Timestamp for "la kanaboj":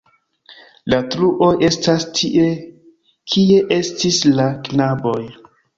4.41-5.21